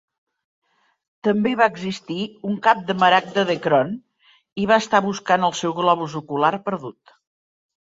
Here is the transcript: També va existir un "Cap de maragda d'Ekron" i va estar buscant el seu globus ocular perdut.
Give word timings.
També 1.27 1.51
va 1.59 1.67
existir 1.71 2.17
un 2.53 2.55
"Cap 2.69 2.81
de 2.87 2.95
maragda 3.03 3.45
d'Ekron" 3.51 3.93
i 4.65 4.67
va 4.73 4.81
estar 4.87 5.05
buscant 5.11 5.49
el 5.51 5.57
seu 5.63 5.79
globus 5.83 6.19
ocular 6.25 6.55
perdut. 6.67 7.17